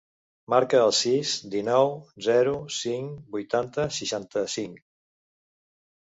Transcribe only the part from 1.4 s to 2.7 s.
dinou, zero,